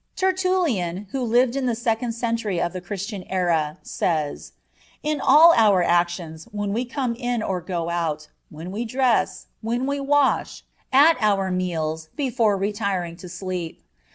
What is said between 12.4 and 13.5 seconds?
retiring to